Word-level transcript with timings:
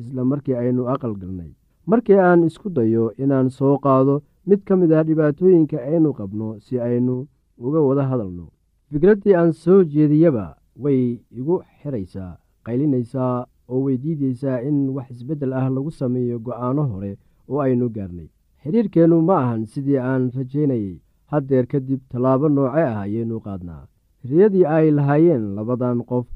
isla 0.00 0.24
markii 0.24 0.54
aynu 0.62 0.82
aqal 0.94 1.14
galnay. 1.20 1.50
Markii 1.86 2.18
aan 2.28 2.44
isku 2.48 2.68
dayo 2.76 3.04
inaan 3.22 3.48
soo 3.50 3.78
qaado 3.84 4.14
mid 4.46 4.60
ka 4.66 4.76
mid 4.76 4.90
ah 4.92 5.02
dhibaatooyinka 5.08 5.78
aynu 5.90 6.12
qabno 6.18 6.48
si 6.64 6.74
aynu 6.80 7.26
uga 7.58 7.80
wada 7.88 8.04
hadalno. 8.10 8.46
Fikraddii 8.90 9.34
aan 9.40 9.52
soo 9.52 9.80
jeediyaba 9.92 10.46
way 10.82 11.02
igu 11.38 11.56
xiraysaa 11.82 12.32
qaylinaysaa 12.64 13.46
oo 13.68 13.80
way 13.84 13.96
diidaysaa 14.02 14.60
in 14.68 14.88
wax 14.94 15.10
isbeddel 15.10 15.52
ah 15.60 15.66
lagu 15.76 15.90
sameeyo 15.90 16.38
go'aano 16.46 16.82
hore 16.92 17.12
oo 17.48 17.60
aynu 17.66 17.86
gaarnay. 17.96 18.28
Xidhiirkeennu 18.62 19.16
ma 19.28 19.36
ahan 19.42 19.62
sidii 19.72 19.98
aan 19.98 20.30
rajaynayay. 20.36 20.96
Haddeer 21.30 21.66
kadib 21.72 22.00
tallaabo 22.10 22.48
nooce 22.48 22.82
ah 22.90 23.00
ayaynu 23.06 23.40
qaadnaa. 23.46 23.86
Riyadii 24.28 24.64
ay 24.76 24.86
lahaayeen 24.96 25.44
labadan 25.56 25.98
qof 26.10 26.26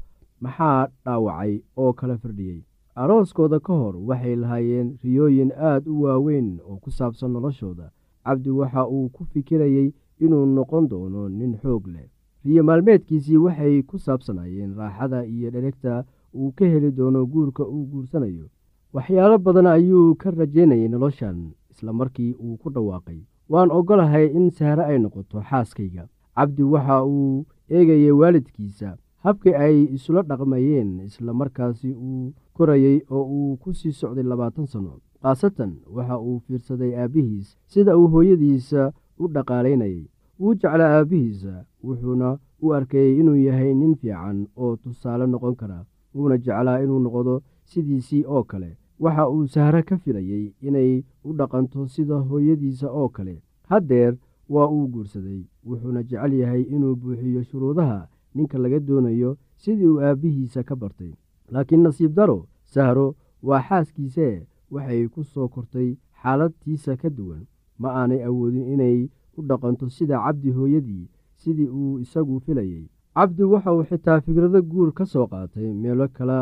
maxaa 0.43 0.87
dhaawacay 1.05 1.53
oo 1.81 1.91
kala 1.99 2.17
firdhiyey 2.21 2.61
arooskooda 3.01 3.59
ka 3.59 3.73
hor 3.73 3.95
waxay 4.09 4.35
lahaayeen 4.35 4.87
riyooyin 5.03 5.51
aad 5.69 5.83
u 5.87 6.01
waaweyn 6.03 6.47
oo 6.69 6.77
ku 6.83 6.89
saabsan 6.91 7.31
noloshooda. 7.31 7.91
Cabdi 8.25 8.49
waxa 8.49 8.87
uu 8.89 9.09
ku 9.15 9.23
fikirayey 9.31 9.93
inuu 10.19 10.45
noqon 10.45 10.87
doono 10.89 11.29
nin 11.29 11.53
xoog 11.61 11.87
leh. 11.93 12.09
Riyo 12.45 12.63
maalmeedkiisii 12.63 13.37
waxay 13.45 13.75
ku 13.89 13.99
saabsanayeen 14.05 14.73
raaxada 14.79 15.25
iyo 15.25 15.51
dheregta 15.51 16.03
uu 16.33 16.51
ka 16.57 16.65
heli 16.65 16.91
doono 16.91 17.25
guurka 17.25 17.63
uu 17.63 17.85
guursanayo. 17.91 18.45
Waxyaalo 18.93 19.37
badan 19.37 19.67
ayuu 19.67 20.15
ka 20.15 20.31
rajaynayay 20.31 20.87
noloshan 20.89 21.51
isla 21.71 21.93
markii 21.93 22.33
uu 22.43 22.57
ku 22.57 22.69
dhawaaqay. 22.73 23.19
Waan 23.49 23.71
oggolahay 23.71 24.25
in 24.37 24.49
sahre 24.49 24.83
ay 24.89 24.97
noqoto 24.99 25.41
xaaskayga. 25.49 26.09
Cabdi 26.35 26.63
waxa 26.63 27.05
uu 27.05 27.45
eegayay 27.69 28.11
waalidkiisa 28.11 28.97
habkii 29.23 29.53
ay 29.53 29.77
isula 29.95 30.21
dhaqmayeen 30.29 30.99
isla 31.05 31.33
markaasi 31.33 31.91
uu 31.93 32.33
korayey 32.57 32.97
oo 33.15 33.23
uu 33.37 33.57
ku 33.61 33.73
sii 33.79 33.91
socday 33.99 34.23
labaatan 34.31 34.65
sano. 34.73 34.93
Khaasatan 35.21 35.71
waxa 35.95 36.15
uu 36.27 36.39
fiirsaday 36.45 36.91
aabbihiis 37.01 37.47
sida 37.71 37.97
uu 37.99 38.07
hooyadiisa 38.13 38.81
u 39.21 39.27
dhaqaalaynayay. 39.33 40.03
Wuu 40.39 40.53
jeclaa 40.61 40.91
aabbihiisa 40.97 41.53
wuxuuna 41.83 42.29
u 42.65 42.73
arkayey 42.77 43.19
inuu 43.19 43.35
yahay 43.47 43.73
nin 43.73 43.95
fiican 44.01 44.39
oo 44.61 44.75
tusaale 44.81 45.25
noqon 45.27 45.55
kara 45.61 45.79
wuuna 46.15 46.37
jeclaa 46.45 46.79
inuu 46.83 46.99
noqdo 47.05 47.33
sidiisii 47.69 48.23
oo 48.35 48.43
kale. 48.43 48.69
Waxa 49.03 49.29
uu 49.33 49.47
sahre 49.53 49.81
ka 49.89 49.97
filayey 50.03 50.45
inay 50.67 50.91
u 51.27 51.33
dhaqanto 51.39 51.87
sida 51.93 52.15
hooyadiisa 52.29 52.87
oo 52.99 53.09
kale. 53.09 53.35
Haddeer 53.69 54.13
waa 54.49 54.67
uu 54.75 54.87
guursaday 54.93 55.41
wuxuuna 55.67 56.03
jecel 56.09 56.33
yahay 56.41 56.61
inuu 56.75 56.95
buuxiyo 57.01 57.43
shuruudaha 57.49 58.07
ninka 58.35 58.57
laga 58.57 58.79
doonayo 58.87 59.37
sidii 59.63 59.87
uu 59.93 59.99
aabbihiisa 60.01 60.63
ka 60.63 60.75
bartay 60.75 61.11
laakiin 61.53 61.83
nasiib 61.85 62.13
daro 62.17 62.39
sahro 62.73 63.07
waa 63.47 63.61
xaaskiisee 63.67 64.35
waxay 64.73 65.01
ku 65.13 65.23
soo 65.23 65.47
kortay 65.53 65.89
xaaladtiisa 66.21 66.97
ka 67.01 67.09
duwan. 67.17 67.43
Ma 67.81 67.89
aanay 67.99 68.21
awoodin 68.27 68.67
inay 68.73 68.97
u 69.37 69.39
dhaqanto 69.49 69.85
sida 69.95 70.17
cabdi 70.25 70.49
hooyadii 70.57 71.05
sidii 71.41 71.67
uu 71.79 71.99
isagu 72.03 72.39
filayey 72.45 72.85
cabdi 73.15 73.43
waxa 73.53 73.73
uu 73.75 73.83
xitaa 73.89 74.19
fikrado 74.25 74.59
guur 74.71 74.89
ka 74.97 75.05
soo 75.05 75.25
qaatay 75.31 75.67
meelo 75.81 76.07
kale 76.17 76.39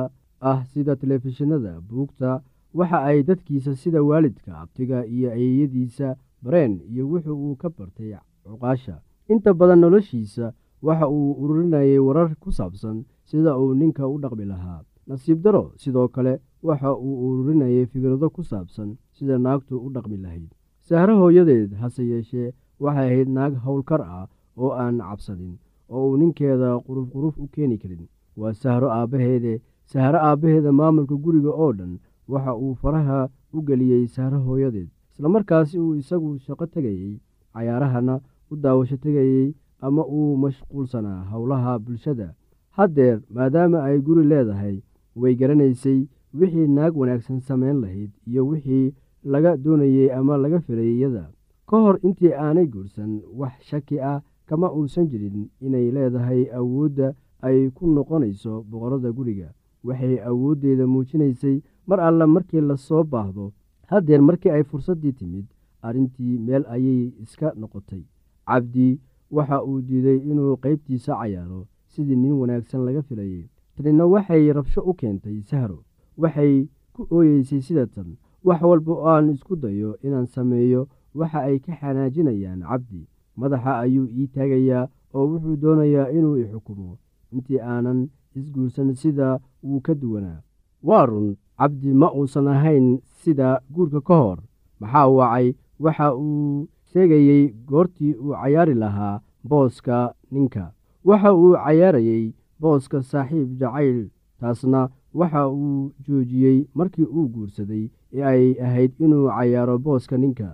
ah 0.49 0.59
sida 0.71 0.95
telefishinada 1.01 1.73
buugta 1.87 2.29
waxa 2.77 2.97
ay 3.09 3.19
dadkiisa 3.27 3.75
sida 3.81 3.99
waalidka 4.09 4.51
abtiga 4.61 4.97
iyo 5.15 5.27
ayeeyadiisa 5.35 6.07
bareen 6.43 6.73
iyo 6.91 7.03
wuxuu 7.11 7.37
uu 7.45 7.55
ka 7.61 7.67
bartay 7.77 8.11
cuqaasha. 8.43 8.95
Inta 9.31 9.53
badan 9.59 9.79
noloshiisa 9.83 10.45
waxa 10.87 11.05
uu 11.17 11.31
ururinayay 11.41 11.99
warar 12.07 12.31
ku 12.41 12.49
saabsan 12.57 12.97
sida 13.29 13.51
uu 13.61 13.73
ninka 13.79 14.03
u 14.07 14.17
dhaqmi 14.23 14.45
lahaa 14.51 14.81
nasiib 15.07 15.41
daro. 15.41 15.71
Sidoo 15.77 16.07
kale 16.07 16.39
waxa 16.63 16.93
uu 16.95 17.15
ururinayay 17.29 17.85
fikrado 17.85 18.29
ku 18.29 18.43
saabsan 18.43 18.97
sida 19.13 19.37
naagtu 19.37 19.77
u 19.85 19.89
dhaqmi 19.95 20.17
lahayd. 20.17 20.49
Sahro 20.87 21.17
hooyadeed 21.21 21.73
hase 21.81 22.03
yeeshee 22.11 22.53
waxay 22.79 23.07
ahayd 23.11 23.29
naag 23.29 23.53
howlkar 23.65 24.01
ah 24.01 24.27
oo 24.57 24.71
aan 24.71 24.97
cabsadin 24.99 25.57
oo 25.89 26.09
uu 26.09 26.17
ninkeeda 26.17 26.69
quruf 26.85 27.07
quruf 27.13 27.35
u 27.43 27.47
keeni 27.53 27.77
karin. 27.77 28.07
Waa 28.37 28.53
sahro 28.53 28.87
aabbaheede. 28.91 29.61
Sahro 29.91 30.17
aabbaheeda 30.19 30.71
maamulka 30.71 31.15
guriga 31.23 31.49
oo 31.63 31.71
dhan 31.73 31.99
waxa 32.27 32.53
uu 32.63 32.73
faraha 32.81 33.29
u 33.53 33.61
geliyey 33.67 34.07
sahro 34.07 34.39
hooyadeed. 34.47 34.89
Islamarkaasi 35.13 35.79
uu 35.79 35.95
isagu 35.95 36.37
shaqo 36.45 36.65
tegayey 36.73 37.19
cayaarahana 37.53 38.19
u 38.51 38.55
daawasho 38.63 38.97
tegayey 38.97 39.53
ama 39.79 40.03
uu 40.05 40.37
mashquulsanaa 40.43 41.23
howlaha 41.31 41.79
bulshada. 41.79 42.33
Haddeer 42.77 43.21
maadaama 43.29 43.83
ay 43.87 43.97
guri 44.05 44.23
leedahay 44.31 44.81
way 45.15 45.35
garanaysay 45.35 46.07
wixii 46.33 46.67
naag 46.67 46.97
wanaagsan 46.97 47.39
samayn 47.39 47.81
lahayd 47.81 48.11
iyo 48.27 48.47
wixii 48.47 48.93
laga 49.23 49.57
doonayey 49.57 50.11
ama 50.13 50.37
laga 50.37 50.59
filayay 50.59 50.95
iyada. 50.97 51.29
Ka 51.67 51.77
hor 51.83 51.97
intii 52.03 52.33
aanay 52.33 52.67
guursan 52.67 53.21
wax 53.33 53.53
shaki 53.69 53.99
ah 53.99 54.21
kama 54.45 54.71
uusan 54.73 55.07
jirin 55.09 55.49
inay 55.61 55.91
leedahay 55.91 56.41
awoodda 56.53 57.13
ay 57.41 57.69
ku 57.71 57.87
noqonayso 57.87 58.63
boqorada 58.69 59.11
guriga. 59.11 59.49
Waxay 59.83 60.19
awooddeeda 60.29 60.85
muujinaysay 60.87 61.61
mar 61.87 61.99
alle 61.99 62.25
markii 62.25 62.61
la 62.61 62.77
soo 62.77 63.03
baahdo 63.03 63.51
haddeer 63.87 64.21
markii 64.21 64.49
ay 64.51 64.63
fursaddii 64.63 65.11
timid 65.13 65.45
arrintii 65.81 66.37
meel 66.45 66.65
ayay 66.69 67.13
iska 67.23 67.53
noqotay. 67.57 68.03
Cabdi 68.47 68.99
waxa 69.31 69.63
uu 69.63 69.81
diiday 69.81 70.17
inuu 70.17 70.57
qaybtiisa 70.63 71.13
cayaaro 71.19 71.65
sidii 71.87 72.15
nin 72.15 72.31
wanaagsan 72.41 72.85
laga 72.85 73.01
filayay 73.01 73.45
tanina 73.75 74.05
waxay 74.05 74.51
rabsho 74.53 74.81
u 74.81 74.93
keentay 74.93 75.41
sahro. 75.41 75.83
Waxay 76.17 76.67
ku 76.93 77.07
ooyeysay 77.11 77.61
sida 77.61 77.85
tan 77.87 78.17
wax 78.43 78.61
walba 78.61 78.91
oo 78.93 79.07
aan 79.07 79.29
isku 79.33 79.55
dayo 79.55 79.97
inaan 80.03 80.25
sameeyo 80.27 80.87
waxa 81.15 81.39
ay 81.47 81.59
ka 81.59 81.73
xanaajinayaan 81.79 82.61
cabdi. 82.63 83.07
Madaxa 83.37 83.79
ayuu 83.83 84.07
ii 84.07 84.27
taagayaa 84.27 84.87
oo 85.13 85.25
wuxuu 85.27 85.55
doonayaa 85.55 86.09
inuu 86.11 86.37
i 86.37 86.45
xukumo. 86.51 86.97
Intii 87.33 87.59
aanan 87.59 88.07
isguursan 88.35 88.95
sida 88.95 89.39
wuu 89.63 89.79
ka 89.81 89.93
duwanaa. 89.95 90.39
Waa 90.83 91.05
run 91.05 91.35
cabdi 91.57 91.93
ma 91.93 92.11
uusan 92.13 92.47
ahayn 92.47 92.99
sida 93.23 93.59
guurka 93.73 94.01
ka 94.01 94.15
hor. 94.15 94.39
Maxaa 94.79 95.07
wacay 95.07 95.53
waxa 95.79 96.15
uu 96.15 96.67
sheegayey 96.93 97.51
goortii 97.67 98.13
uu 98.15 98.31
cayaari 98.31 98.73
lahaa 98.73 99.19
booska 99.43 100.13
ninka. 100.31 100.71
Waxa 101.03 101.33
uu 101.35 101.53
cayaarayey 101.53 102.33
booska 102.61 103.01
saaxiib 103.11 103.49
jacayl 103.59 103.99
taasna 104.39 104.81
waxa 105.19 105.41
uu 105.49 105.91
joojiyey 106.05 106.59
markii 106.77 107.03
uu 107.17 107.27
guursaday 107.33 107.85
ee 108.13 108.23
ay 108.31 108.43
ahayd 108.65 108.91
inuu 109.05 109.27
cayaaro 109.35 109.75
booska 109.85 110.17
ninka. 110.17 110.49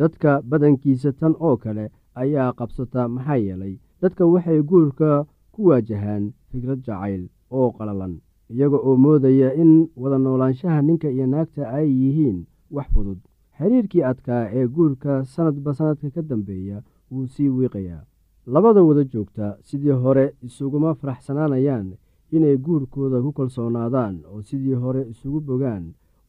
Dadka 0.00 0.30
badankiisa 0.48 1.12
tan 1.12 1.34
oo 1.40 1.56
kale 1.56 1.84
ayaa 2.22 2.52
qabsata 2.58 3.08
maxaa 3.08 3.36
yeelay 3.44 3.74
dadka 4.02 4.22
waxay 4.32 4.60
guurka 4.70 5.10
ku 5.52 5.60
waajahaan 5.68 6.24
fikrad 6.50 6.80
jacayl 6.86 7.22
oo 7.50 7.68
qalalan 7.76 8.14
iyaga 8.52 8.76
oo 8.88 8.96
moodaya 9.04 9.48
in 9.62 9.72
wada 9.96 10.18
noolaanshaha 10.18 10.82
ninka 10.82 11.08
iyo 11.10 11.26
naagta 11.26 11.62
ay 11.78 11.88
yihiin 12.00 12.38
wax 12.70 12.86
fudud. 12.94 13.18
Xiriirkii 13.58 14.02
adkaa 14.10 14.44
ee 14.58 14.66
guurka 14.74 15.24
sanadba 15.24 15.74
sanadka 15.78 16.10
ka 16.14 16.22
dambeeya 16.22 16.82
wuu 17.10 17.26
sii 17.26 17.48
wiiqayaa 17.48 18.02
labada 18.46 18.82
wada 18.88 19.04
joogta 19.12 19.46
sidii 19.68 19.90
hore 20.02 20.24
isuguma 20.46 20.94
faraxsanaanayaan 21.00 21.88
inay 22.36 22.56
guurkooda 22.64 23.18
ku 23.24 23.30
kalsoonaadaan 23.38 24.14
oo 24.32 24.42
sidii 24.48 24.74
hore 24.82 25.02
isugu 25.12 25.40
bogaan 25.48 25.84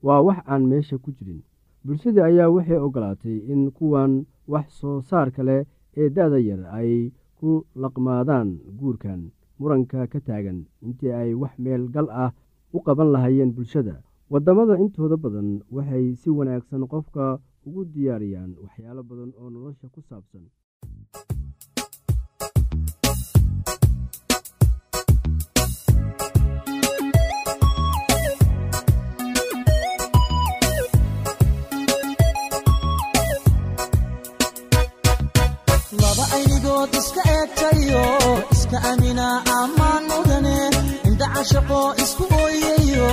waa 0.06 0.22
wax 0.28 0.40
aan 0.52 0.64
meesha 0.72 0.98
ku 0.98 1.10
jirin. 1.18 1.42
Bulshadii 1.86 2.22
ayaa 2.30 2.50
waxay 2.56 2.78
ogolaatay 2.88 3.38
in 3.54 3.62
kuwan 3.78 4.14
wax 4.54 4.68
soo 4.80 5.02
saarka 5.10 5.42
leh 5.50 5.62
ee 6.00 6.10
da-da 6.16 6.40
yar 6.50 6.62
ay 6.80 7.12
ku 7.40 7.50
laqmaadaan 7.82 8.50
guurkan 8.80 9.22
muranka 9.60 10.08
ka 10.12 10.20
taagan 10.28 10.60
intii 10.86 11.12
ay 11.22 11.32
wax 11.42 11.54
meel 11.64 11.84
gal 11.94 12.08
ah 12.24 12.32
u 12.76 12.80
qaban 12.86 13.12
lahaayeen 13.14 13.52
bulshada. 13.56 13.96
Waddamada 14.32 14.76
intooda 14.84 15.18
badan 15.24 15.50
waxay 15.76 16.06
si 16.22 16.30
wanaagsan 16.38 16.84
qofka 16.92 17.26
ugu 17.68 17.82
diyaariyaan 17.94 18.52
waxyaalo 18.64 19.02
badan 19.10 19.32
oo 19.40 19.50
nolosha 19.54 19.88
ku 19.94 20.00
saabsan 20.10 20.44
shaqo 41.50 41.80
isku 42.04 42.24
ooyayo 42.42 43.12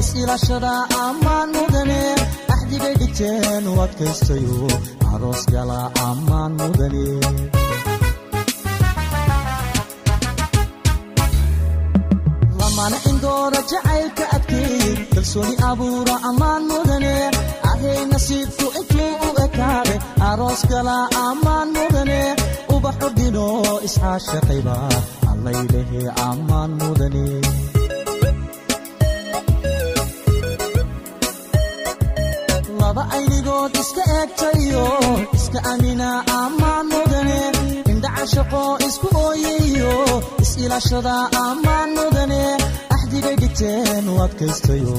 is-ilaashada 0.00 0.72
ammaan 1.04 1.48
mudane 1.56 2.00
axdigay 2.54 2.94
dhigteen 3.00 3.64
u 3.72 3.74
adkaystayo 3.86 4.58
aroos 5.12 5.42
gala 5.54 5.80
ammaan 6.08 6.52
mudane 6.60 7.04
lamana 12.60 12.96
indooda 13.10 13.60
jacaylka 13.70 14.24
adkeey 14.36 14.94
kalsooni 15.14 15.54
abuura 15.70 16.14
ammaan 16.30 16.62
mudane 16.70 17.14
ahay 17.70 18.00
nasiibku 18.12 18.66
intuu 18.80 19.12
u 19.26 19.30
ekaade 19.46 19.94
aroos 20.30 20.62
gala 20.72 20.96
ammaan 21.26 21.68
mudane 21.76 22.20
ubaxu 22.74 23.08
dhino 23.18 23.46
isxaashaqayba 23.86 24.76
allaylehe 25.32 26.02
ammaan 26.28 26.70
mudane 26.80 27.26
laba 32.96 33.02
aynigood 33.16 33.72
iska 33.82 34.02
eegtayo 34.18 34.84
iska 35.36 35.58
amina 35.72 36.08
ammaan 36.42 36.86
mudane 36.92 37.40
indhaca 37.92 38.24
shaqo 38.34 38.62
isku 38.88 39.06
ooyayo 39.24 39.92
is-ilaashada 40.44 41.14
ammaan 41.46 41.88
mudane 41.98 42.42
axdigay 42.94 43.36
dhigteen 43.42 44.04
u 44.12 44.14
adkaystayo 44.26 44.96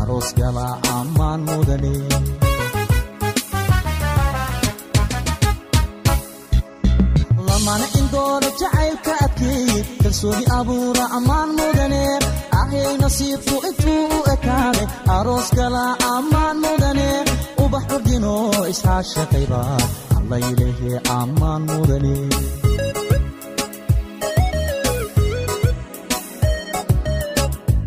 aroos 0.00 0.28
gala 0.38 0.66
ammaan 0.98 1.40
mudane 1.48 1.94
lamana 7.46 7.86
indooda 7.98 8.48
jacaylka 8.60 9.12
adkeeye 9.24 9.78
kalsooni 10.02 10.44
abuura 10.58 11.04
ammaan 11.18 11.50
mudane 11.58 12.02
ahay 12.80 12.96
nasiibku 13.02 13.56
intuu 13.68 14.04
u 14.16 14.18
ekaade 14.34 14.82
aroos 15.16 15.48
gala 15.58 15.84
ammaan 16.14 16.56
mudane 16.64 17.08
ubax 17.64 17.84
urdino 17.96 18.34
isxaashaqayba 18.72 19.60
allaylehe 20.18 20.90
ammaan 21.18 21.62
mudane. 21.70 22.14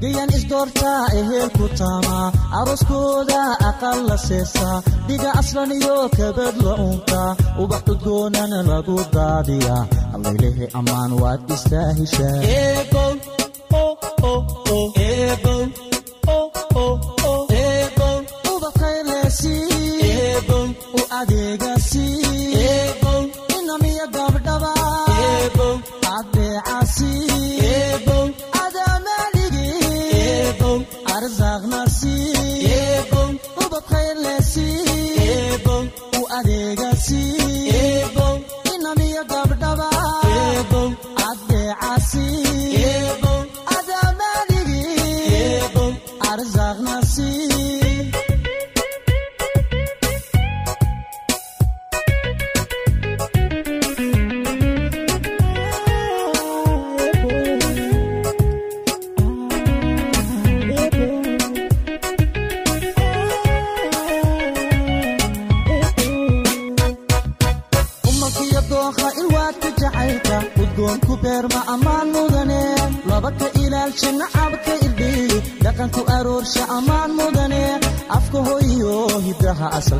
Gayan 0.01 0.29
isdoortaa 0.37 1.03
ehelku 1.19 1.65
taamaa 1.79 2.27
arooskooda 2.59 3.39
aqal 3.69 3.99
la 4.09 4.17
seesaa 4.27 4.77
dhiga 5.07 5.29
aslan 5.41 5.71
iyo 5.77 5.95
kabad 6.17 6.55
la 6.65 6.73
untaa 6.87 7.29
ubax 7.63 7.81
cudgoonana 7.87 8.59
lagu 8.71 8.97
daadiyaa 9.15 9.83
allaylehe 10.15 10.65
ammaan 10.79 11.11
waad 11.21 11.41
istaahishaa 11.55 12.37
u 14.71 15.04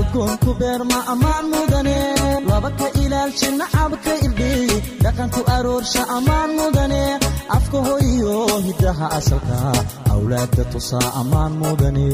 udgoonku 0.00 0.50
beerma 0.60 0.98
ammaan 1.12 1.44
mudane? 1.52 1.98
Laba 2.48 2.70
ka 2.78 2.86
ilaalsha 3.02 3.48
nacabka 3.60 4.12
irdhiyi 4.26 4.76
dhaqanku 5.04 5.40
aroorsha 5.56 6.02
ammaan 6.16 6.50
mudane? 6.58 7.02
Afka 7.56 7.78
hoyo 7.86 8.36
hiddaha 8.66 9.06
asalka 9.18 9.58
awlaadda 10.14 10.62
tusaa 10.72 11.08
ammaan 11.20 11.52
mudane. 11.62 12.06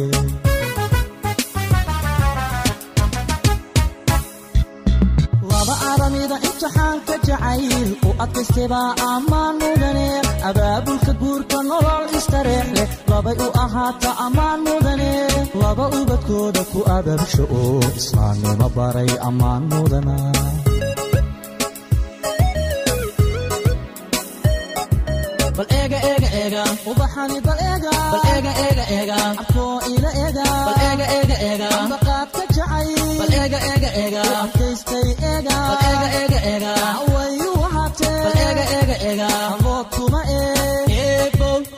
Laba 5.51 5.75
aramida 5.93 6.37
imtixaanka 6.49 7.15
jacayl 7.27 7.89
u 8.09 8.11
adkaystebaa 8.25 8.91
ammaan 9.13 9.55
mudane 9.63 10.07
abaabulka 10.49 11.13
guurka 11.21 11.59
nolol 11.69 12.05
istareex 12.19 12.67
leh 12.77 12.89
labay 13.11 13.37
u 13.47 13.49
ahaata 13.65 14.11
ammaan 14.27 14.61
mudane 14.67 15.13
laba 15.61 15.85
ubadkooda 16.01 16.63
ku 16.73 16.81
ababsha 16.97 17.43
oo 17.61 17.81
islaamnimo 18.01 18.67
baray 18.77 19.11
ammaan 19.29 19.63
mudana 19.73 20.17
ubaxani 26.91 27.41
bal 27.47 27.59
eega. 27.69 27.93
Bal 28.13 28.23
eega 28.35 28.53
eega 28.67 28.85
eega. 28.97 29.17
Abkoo 29.43 29.81
ila 29.95 30.11
eega. 30.25 30.45
Bal 30.67 30.79
eega 30.89 31.07
eega 31.17 31.37
eega. 31.49 31.69
Ambaqaadka 31.83 32.43
jacay 32.57 32.89
bal 33.21 33.33
eega 33.41 33.59
bal 38.07 38.35
eega 38.47 38.65
eega 38.79 38.97
eega 39.11 39.29
wayu 39.63 40.05
wahaatee 40.13 41.78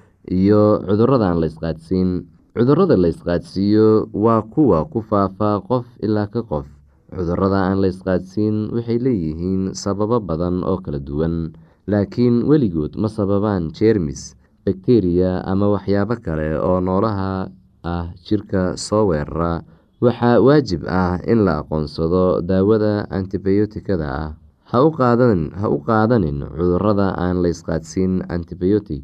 iyo 0.29 0.83
cudurrada 0.87 1.31
aan 1.31 1.39
la 1.41 1.47
cudurrada 2.55 2.95
la 2.99 3.07
isqaadsiiyo 3.07 4.11
waa 4.13 4.41
kuwa 4.53 4.85
ku 4.91 4.99
faafa 5.01 5.61
qof 5.67 5.85
ilaa 6.03 6.27
ka 6.27 6.41
qof. 6.43 6.67
Cudurada 7.15 7.59
aan 7.71 7.79
la 7.81 7.87
isqaadsiin 7.87 8.75
waxay 8.75 8.99
leeyihiin 8.99 9.71
sababo 9.73 10.19
badan 10.19 10.63
oo 10.67 10.77
kala 10.83 10.99
duwan. 10.99 11.55
Laakiin 11.87 12.43
weligood 12.49 12.93
ma 12.99 13.07
sababaan 13.09 13.71
jeermis 13.73 14.35
bakteriya 14.65 15.41
ama 15.47 15.67
waxyaabo 15.73 16.15
kale 16.21 16.59
oo 16.59 16.79
noolaha 16.83 17.49
ah 17.83 18.05
jirka 18.25 18.77
soo 18.77 19.07
weerara. 19.09 19.63
Waxaa 20.03 20.37
waajib 20.43 20.81
ah 20.87 21.17
in 21.25 21.45
la 21.45 21.61
aqoonsado 21.63 22.41
daawada 22.45 23.07
antibiyootikada 23.09 24.07
ah. 24.07 24.29
Ha 24.71 24.77
u 24.83 24.91
qaadanin 25.87 26.39
cudurrada 26.55 27.15
aan 27.17 27.41
la 27.43 27.49
isqaadsiin 27.49 28.23
antibiyootic 28.29 29.03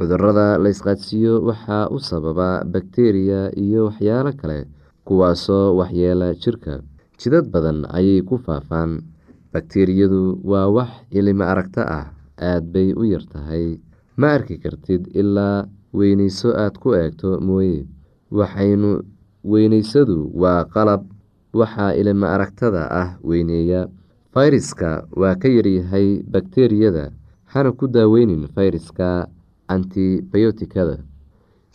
cudurrada 0.00 0.56
la 0.56 0.68
isqaadsiiyo 0.72 1.44
waxaa 1.48 1.92
u 1.92 1.98
sababa 2.00 2.64
bakteriya 2.64 3.52
iyo 3.64 3.80
waxyaalo 3.92 4.32
kale 4.40 4.58
kuwaasoo 5.04 5.76
waxyeela 5.76 6.32
jirka. 6.42 6.80
Jidad 7.20 7.52
badan 7.52 7.84
ayay 7.92 8.24
ku 8.24 8.38
faafaan. 8.40 9.04
Bakteriyadu 9.52 10.40
waa 10.50 10.72
wax 10.72 10.88
ilimo 11.12 11.44
aragto 11.44 11.82
ah 11.84 12.06
aad 12.40 12.64
bay 12.72 12.96
u 12.96 13.04
yar 13.04 13.24
tahay. 13.28 13.76
Ma 14.16 14.32
arki 14.40 14.56
kartid 14.62 15.04
ilaa 15.12 15.68
weyneyso 15.92 16.56
aad 16.56 16.80
ku 16.80 16.94
eegto 16.96 17.36
mooye. 17.44 17.84
Waxaynu 18.32 19.04
weyneysadu 19.44 20.32
waa 20.32 20.64
qalab 20.64 21.04
waxaa 21.52 21.92
ilimo 22.00 22.24
aragtada 22.26 22.88
ah 23.02 23.08
weyneeya. 23.20 23.88
Fayraska 24.32 25.04
waa 25.12 25.34
ka 25.36 25.48
yaryahay 25.48 26.22
bakteriyada 26.24 27.10
hana 27.52 27.72
ku 27.76 27.84
daaweynin 27.90 28.48
fayraska 28.54 29.26
antibiyootikada 29.74 30.96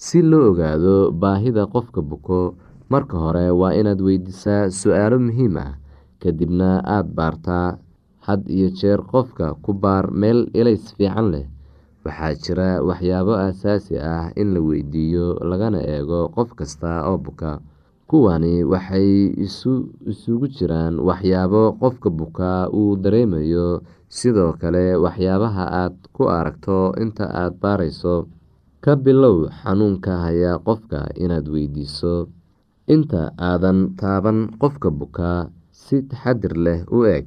si 0.06 0.20
loo 0.22 0.52
ogaado 0.52 0.96
baahida 1.22 1.64
qofka 1.74 2.02
buko 2.10 2.40
marka 2.92 3.16
hore 3.24 3.46
waa 3.60 3.74
inaad 3.80 4.00
weydiisaa 4.08 4.70
su'aalo 4.80 5.18
muhiim 5.28 5.56
ah 5.66 5.74
kadibna 6.22 6.70
aada 6.96 7.10
baartaa 7.18 7.68
had 8.26 8.42
iyo 8.56 8.70
jeer 8.80 9.00
qofka 9.12 9.46
ku 9.64 9.72
baar 9.74 10.06
meel 10.22 10.40
elays 10.60 10.86
fiican 10.98 11.28
leh. 11.34 11.46
Waxaa 12.06 12.34
jira 12.44 12.70
waxyaabo 12.88 13.34
aasaasi 13.46 13.96
ah 14.14 14.30
in 14.42 14.54
la 14.54 14.60
weydiiyo 14.68 15.28
lagana 15.50 15.80
eego 15.94 16.20
qof 16.36 16.50
kasta 16.60 16.90
oo 17.10 17.18
buka 17.26 17.50
kuwani 18.10 18.54
waxay 18.72 19.34
isugu 20.12 20.46
jiraan 20.56 20.96
waxyaabo 21.08 21.64
qofka 21.82 22.10
bukaa 22.20 22.62
uu 22.80 22.96
dareemayo. 23.04 23.82
Sidoo 24.18 24.54
kale 24.62 24.86
waxyaabaha 25.04 25.64
aad 25.82 25.96
ku 26.16 26.24
aragto 26.38 26.94
inta 27.04 27.26
aada 27.42 27.58
baarayso 27.62 28.16
ka 28.84 28.94
bilow 29.04 29.50
xanuunka 29.60 30.14
haya 30.24 30.52
qofka 30.68 31.00
inaad 31.24 31.46
weydiiso. 31.54 32.16
Inta 32.94 33.22
aadan 33.50 33.80
taaban 34.00 34.40
qofka 34.62 34.90
bukaa 35.00 35.50
si 35.82 35.98
taxadir 36.10 36.54
leh 36.66 36.82
u 36.98 37.00
eg 37.18 37.26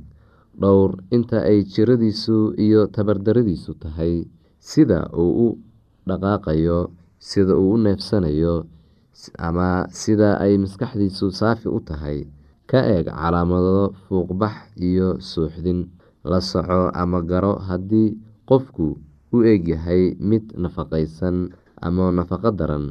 dhowr 0.61 0.91
inta 1.17 1.39
ay 1.51 1.61
jiradiisu 1.73 2.55
iyo 2.65 2.87
tabardaradiisu 2.95 3.73
tahay. 3.83 4.15
Sida 4.69 5.11
uu 5.23 5.33
u 5.47 5.49
dhaqaaqayo 6.09 6.79
sida 7.29 7.55
uu 7.59 7.75
u 7.75 7.83
neefsanayo 7.85 8.55
ama 9.49 9.69
sida 10.01 10.31
ay 10.45 10.53
maskaxdiisu 10.63 11.27
saafi 11.41 11.67
u 11.77 11.79
tahay 11.89 12.19
ka 12.71 12.79
eeg 12.95 13.07
calaamado 13.11 13.79
fuuqbax 14.07 14.55
iyo 14.89 15.09
suuxdin 15.31 15.81
la 16.31 16.39
soco 16.51 16.81
ama 17.03 17.19
garo 17.31 17.55
haddii 17.69 18.09
qofku 18.49 18.87
u 19.35 19.37
egyahay 19.53 20.03
mid 20.29 20.45
nafaqaysan 20.63 21.37
ama 21.87 22.05
nafaqo 22.19 22.51
daran 22.59 22.87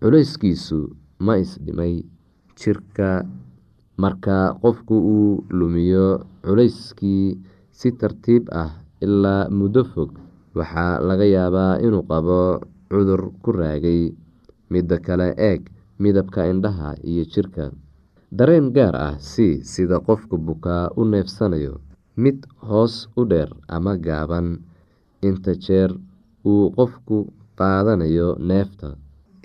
culayskiisu 0.00 0.78
ma 1.24 1.32
isdhimay 1.42 1.94
jirka. 2.58 3.10
Marka 4.02 4.54
qofku 4.62 4.94
uu 5.14 5.30
lumiyo 5.58 6.22
culayskii 6.46 7.34
si 7.78 7.88
tartiib 7.98 8.46
ah 8.62 8.70
ilaa 9.04 9.50
muddo 9.58 9.82
fog 9.92 10.10
waxaa 10.58 11.02
laga 11.08 11.26
yaabaa 11.34 11.82
inuu 11.82 12.04
qabo 12.10 12.62
cudur 12.90 13.22
ku 13.42 13.50
raagay 13.58 14.02
midda 14.70 14.96
kale 15.06 15.28
eeg 15.50 15.60
midabka 16.02 16.40
indhaha 16.52 16.90
iyo 17.10 17.24
jirka. 17.32 17.64
Dareen 18.36 18.66
gaar 18.76 18.94
ah 19.06 19.14
si 19.30 19.46
sida 19.64 19.96
qofka 20.06 20.36
bukaa 20.46 20.84
u 21.00 21.02
neefsanayo 21.12 21.74
mid 22.22 22.38
hoos 22.68 22.94
u 23.18 23.22
dheer 23.30 23.50
ama 23.74 23.92
gaaban. 24.06 24.48
Inta 25.28 25.52
jeer 25.64 25.90
uu 26.50 26.70
qofku 26.76 27.16
qaadanayo 27.58 28.28
neefta 28.48 28.88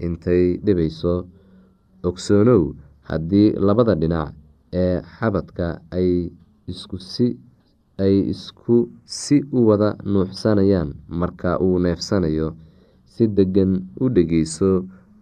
intay 0.06 0.44
dhibayso. 0.66 1.16
Ogsoonow 2.08 2.64
haddii 3.10 3.50
labada 3.66 3.94
dhinac 4.02 4.34
ee 4.84 4.96
xabadka 5.16 5.68
ay 5.98 6.12
isku 8.32 8.76
si 9.06 9.38
u 9.58 9.60
wada 9.68 9.90
nuuxsanayaan 10.12 10.90
marka 11.20 11.52
uu 11.66 11.80
neefsanayo 11.84 12.48
si 13.14 13.24
deggan 13.38 13.72
u 14.04 14.06
dhegeyso 14.16 14.70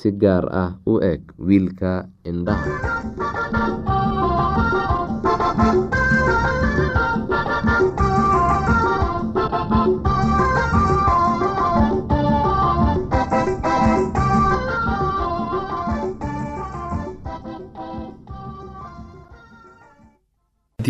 si 0.00 0.10
gaar 0.22 0.44
ah 0.62 0.70
u 0.92 0.94
eg 1.12 1.22
wiilka 1.46 1.92
indhaha 2.30 2.72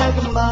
نجمه 0.00 0.45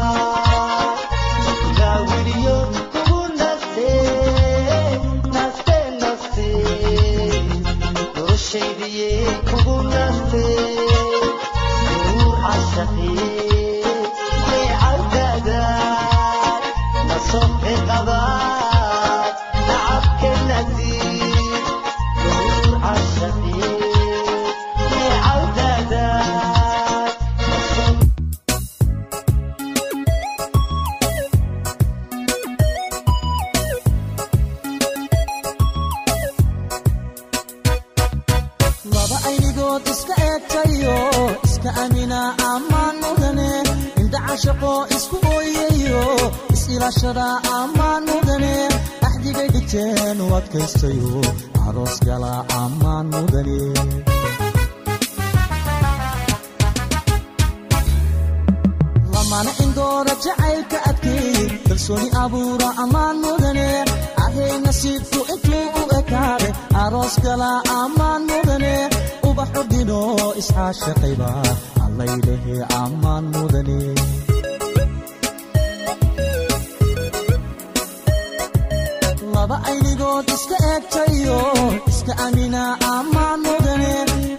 mudane 53.75 54.03
lamana 59.13 59.51
indoora 59.63 60.13
jacaylka 60.23 60.77
ammaan 62.83 63.15
mudane. 63.23 63.67
Ahay 64.25 64.53
nasiibku 64.65 65.19
intuu 65.33 65.65
u 65.81 65.83
ekaaday 65.99 66.53
aroos 66.83 67.15
gala 67.25 67.51
ammaan 67.81 68.21
mudane. 68.31 68.73
Ubax 69.29 69.49
ordino 69.61 69.99
isxaashaqayba 70.41 71.29
allaylehe 71.85 72.55
ammaan 72.83 73.23
mudane. 73.33 73.79
Laba 79.35 79.57
aynigood 79.69 80.27
iska 80.35 80.57
eegtayo 80.71 81.39
iska 81.91 82.13
amina 82.25 82.63
ammaan 82.95 83.39
mudane 83.79 83.93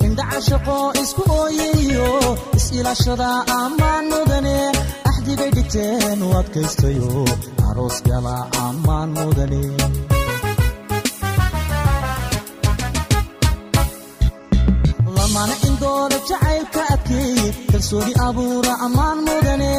indhacashaqo 0.06 0.76
isku 1.02 1.22
ooyayo 1.40 2.10
is-ilaashada 2.58 3.28
ammaan 3.60 4.04
mudane 4.12 4.56
axdigay 5.10 5.50
dhigteen 5.56 6.18
u 6.26 6.28
adkaystayo 6.40 7.10
aroos 7.68 7.96
gala 8.08 8.36
ammaan 8.66 9.08
mudane 9.18 9.62
lamana 15.16 15.54
indooda 15.68 16.18
jacaylka 16.28 16.82
adkeey 16.94 17.38
kalsooni 17.70 18.12
abuura 18.26 18.72
ammaan 18.86 19.18
mudane 19.28 19.70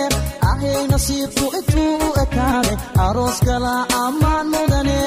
ahay 0.51 0.77
nasiibku 0.91 1.45
intuu 1.59 1.93
u 2.07 2.09
ekaaday 2.23 2.77
aroos 3.07 3.37
gala 3.47 3.73
ammaan 4.05 4.45
mudane 4.55 4.97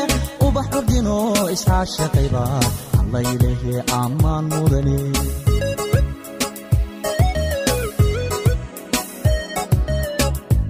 ubax 0.46 0.68
ordino 0.78 1.16
isxaashaqayba 1.54 2.44
allaylehe 3.14 3.74
ammaan 4.02 4.44
mudane 4.54 4.98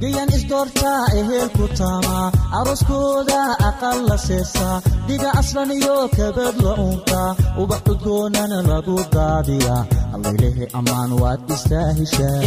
gayan 0.00 0.28
isdoortaa 0.36 1.02
ehelku 1.20 1.64
taamaa 1.80 2.26
arooskooda 2.58 3.40
aqal 3.68 3.98
la 4.10 4.16
seesaa 4.26 4.76
dhiga 5.08 5.30
aslan 5.40 5.70
iyo 5.78 5.96
kabad 6.16 6.56
la 6.66 6.72
uuntaa 6.84 7.28
ubax 7.62 7.82
udgoonana 7.92 8.58
lagu 8.70 8.96
daadiyaa 9.16 9.82
allaylehe 10.14 10.64
ammaan 10.80 11.10
waad 11.22 11.40
istaahishaa 11.56 12.38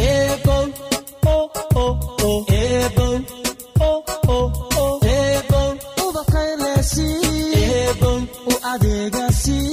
u 8.47 8.53
adeegasi 8.73 9.72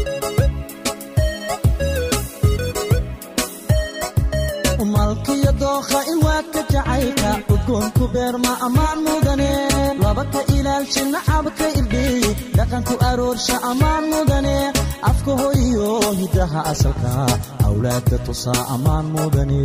malkiyo 4.93 5.51
dookha 5.61 5.99
ilwaadka 6.11 6.61
jacaylka 6.73 7.29
udgoonku 7.53 8.03
beerma 8.13 8.51
ammaan 8.65 8.99
mudane. 9.05 9.51
Laba 10.03 10.23
ka 10.33 10.41
ilaalsha 10.55 11.03
nacabka 11.13 11.65
irdhiy 11.79 12.23
dhaqanku 12.57 12.93
aroorsha 13.09 13.55
ammaan 13.71 14.03
mudane. 14.13 14.55
Afka 15.09 15.31
hoyiyo 15.41 15.89
hiddaha 16.19 16.59
asalka 16.71 17.11
awlaadka 17.67 18.17
tusaa 18.25 18.61
ammaan 18.75 19.05
mudane. 19.15 19.61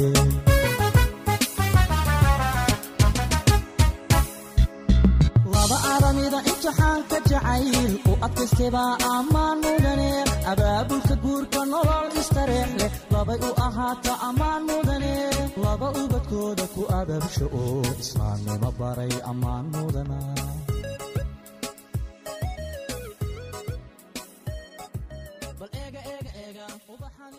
Imtixaanka 5.87 7.17
jacayl 7.31 7.93
u 8.11 8.13
adkaystebaa 8.27 8.93
ammaan 9.17 9.59
mudane. 9.65 10.11
Abaabulka 10.53 11.15
guurka 11.23 11.56
nolol 11.77 12.09
istareex 12.23 12.71
leh 12.81 12.93
labay 13.15 13.39
u 13.49 13.51
ahaata 13.67 14.13
ammaan 14.29 14.63
mudane. 14.71 15.15
Laba 15.65 15.89
ubadkooda 16.03 16.65
ku 16.75 16.83
abaabsha 17.01 17.47
oo 17.63 17.81
islaamnimo 18.03 18.69
baray 18.81 19.13
ammaan 19.31 19.65
mudana 19.75 20.19